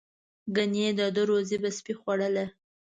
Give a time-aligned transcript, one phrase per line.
[0.55, 2.45] ګنې د ده روزي به سپي خوړله.